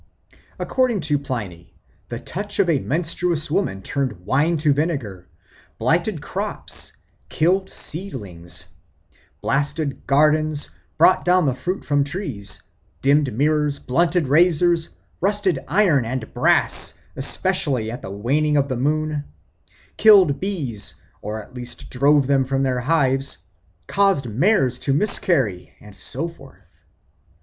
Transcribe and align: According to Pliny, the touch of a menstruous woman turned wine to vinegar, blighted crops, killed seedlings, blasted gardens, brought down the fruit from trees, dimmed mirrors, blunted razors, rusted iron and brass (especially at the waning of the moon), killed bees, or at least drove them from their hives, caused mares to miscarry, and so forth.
According 0.57 1.01
to 1.01 1.19
Pliny, 1.19 1.75
the 2.09 2.19
touch 2.19 2.57
of 2.57 2.67
a 2.71 2.79
menstruous 2.79 3.51
woman 3.51 3.83
turned 3.83 4.25
wine 4.25 4.57
to 4.57 4.73
vinegar, 4.73 5.27
blighted 5.77 6.23
crops, 6.23 6.93
killed 7.29 7.69
seedlings, 7.69 8.65
blasted 9.41 10.07
gardens, 10.07 10.71
brought 10.97 11.23
down 11.23 11.45
the 11.45 11.53
fruit 11.53 11.85
from 11.85 12.03
trees, 12.03 12.63
dimmed 13.03 13.31
mirrors, 13.31 13.77
blunted 13.77 14.27
razors, 14.27 14.89
rusted 15.21 15.59
iron 15.67 16.03
and 16.03 16.33
brass 16.33 16.95
(especially 17.15 17.91
at 17.91 18.01
the 18.01 18.09
waning 18.09 18.57
of 18.57 18.69
the 18.69 18.77
moon), 18.77 19.25
killed 19.97 20.39
bees, 20.39 20.95
or 21.21 21.43
at 21.43 21.53
least 21.53 21.91
drove 21.91 22.25
them 22.25 22.43
from 22.43 22.63
their 22.63 22.79
hives, 22.79 23.37
caused 23.85 24.25
mares 24.27 24.79
to 24.79 24.95
miscarry, 24.95 25.73
and 25.79 25.95
so 25.95 26.27
forth. 26.27 26.83